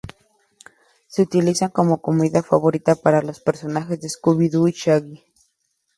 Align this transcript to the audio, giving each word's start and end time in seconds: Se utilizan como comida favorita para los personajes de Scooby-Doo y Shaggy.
Se 1.05 1.21
utilizan 1.21 1.69
como 1.69 2.01
comida 2.01 2.41
favorita 2.41 2.95
para 2.95 3.21
los 3.21 3.39
personajes 3.39 4.01
de 4.01 4.09
Scooby-Doo 4.09 4.67
y 4.67 4.71
Shaggy. 4.71 5.23